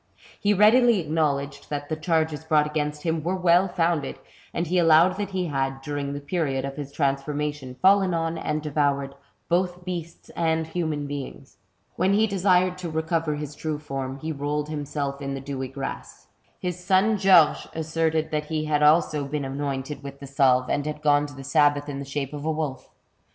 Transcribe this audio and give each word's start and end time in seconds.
He 0.39 0.51
readily 0.51 0.99
acknowledged 0.99 1.69
that 1.69 1.87
the 1.87 1.95
charges 1.95 2.43
brought 2.43 2.65
against 2.65 3.03
him 3.03 3.21
were 3.21 3.35
well 3.35 3.67
founded, 3.67 4.17
and 4.51 4.65
he 4.65 4.79
allowed 4.79 5.15
that 5.17 5.29
he 5.29 5.45
had, 5.45 5.79
during 5.83 6.13
the 6.13 6.19
period 6.19 6.65
of 6.65 6.75
his 6.75 6.91
transform 6.91 7.39
ation, 7.41 7.75
fallen 7.83 8.11
on, 8.11 8.35
and 8.35 8.63
devoured, 8.63 9.13
both 9.47 9.85
beasts 9.85 10.29
and 10.31 10.65
human 10.65 11.05
beings. 11.05 11.57
When 11.97 12.13
he 12.13 12.25
desired 12.25 12.79
to 12.79 12.89
recover 12.89 13.35
his 13.35 13.53
true 13.53 13.77
form, 13.77 14.17
he 14.17 14.31
rolled 14.31 14.69
himself 14.69 15.21
in 15.21 15.35
the 15.35 15.39
dewy 15.39 15.67
grass. 15.67 16.29
His 16.59 16.83
son 16.83 17.19
Georges 17.19 17.67
asserted 17.75 18.31
that 18.31 18.45
he 18.45 18.65
had 18.65 18.81
also 18.81 19.25
been 19.27 19.45
anointed 19.45 20.01
with 20.01 20.19
the 20.19 20.25
salve, 20.25 20.67
and 20.67 20.83
had 20.87 21.03
gone 21.03 21.27
to 21.27 21.35
the 21.35 21.43
sabbath 21.43 21.87
in 21.87 21.99
the 21.99 22.05
shape 22.05 22.33
of 22.33 22.43
a 22.43 22.51
wolf. 22.51 22.89